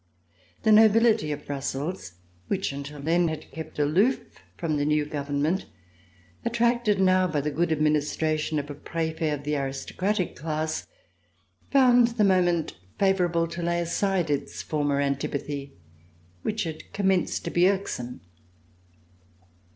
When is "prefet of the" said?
8.73-9.55